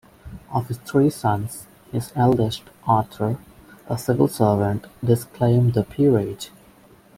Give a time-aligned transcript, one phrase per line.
[0.51, 3.37] Of his three sons, his eldest, Arthur,
[3.87, 6.49] a civil servant, disclaimed the peerage.